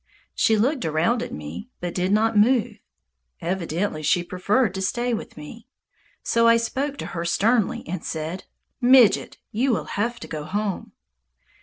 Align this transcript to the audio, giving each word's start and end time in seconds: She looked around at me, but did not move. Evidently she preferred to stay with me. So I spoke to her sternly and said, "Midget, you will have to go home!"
She 0.33 0.57
looked 0.57 0.83
around 0.83 1.21
at 1.21 1.31
me, 1.31 1.69
but 1.79 1.93
did 1.93 2.11
not 2.11 2.35
move. 2.35 2.77
Evidently 3.39 4.01
she 4.01 4.23
preferred 4.23 4.73
to 4.73 4.81
stay 4.81 5.13
with 5.13 5.37
me. 5.37 5.67
So 6.23 6.47
I 6.47 6.57
spoke 6.57 6.97
to 6.97 7.05
her 7.13 7.23
sternly 7.23 7.87
and 7.87 8.03
said, 8.03 8.45
"Midget, 8.81 9.37
you 9.51 9.71
will 9.71 9.85
have 9.93 10.19
to 10.21 10.27
go 10.27 10.43
home!" 10.43 10.93